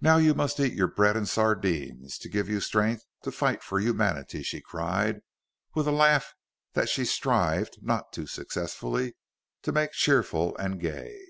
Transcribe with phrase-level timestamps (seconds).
[0.00, 3.78] "Now you must eat your bread and sardines, to give you strength to fight for
[3.78, 5.20] humanity!" she cried,
[5.76, 6.34] with a laugh
[6.72, 9.14] that she strived, not too successfully,
[9.62, 11.20] to make cheerful and gay.